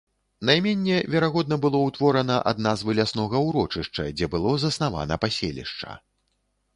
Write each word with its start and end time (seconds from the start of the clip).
Найменне, 0.49 0.95
верагодна, 1.15 1.55
было 1.65 1.81
ўтворана 1.89 2.37
ад 2.51 2.61
назвы 2.67 2.95
ляснога 2.99 3.41
ўрочышча, 3.49 4.07
дзе 4.17 4.31
было 4.37 4.55
заснавана 4.65 5.19
паселішча. 5.27 5.91